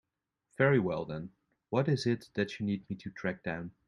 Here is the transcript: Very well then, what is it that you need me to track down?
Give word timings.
Very 0.57 0.79
well 0.79 1.05
then, 1.05 1.29
what 1.69 1.87
is 1.87 2.07
it 2.07 2.31
that 2.33 2.59
you 2.59 2.65
need 2.65 2.89
me 2.89 2.95
to 2.95 3.11
track 3.11 3.43
down? 3.43 3.69